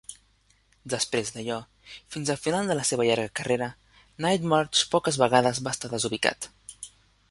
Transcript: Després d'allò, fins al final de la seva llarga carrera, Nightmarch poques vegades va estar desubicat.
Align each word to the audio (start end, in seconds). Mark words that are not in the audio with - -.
Després 0.93 1.29
d'allò, 1.35 1.57
fins 2.15 2.33
al 2.35 2.41
final 2.47 2.71
de 2.73 2.79
la 2.79 2.87
seva 2.93 3.07
llarga 3.09 3.33
carrera, 3.41 3.71
Nightmarch 4.27 4.85
poques 4.97 5.25
vegades 5.27 5.65
va 5.69 5.79
estar 5.79 5.97
desubicat. 5.97 6.55